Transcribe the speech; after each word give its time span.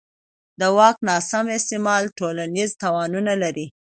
د 0.59 0.61
واک 0.77 0.97
ناسم 1.07 1.45
استعمال 1.57 2.03
ټولنیز 2.17 2.69
تاوانونه 2.81 3.33
لري 3.43 3.67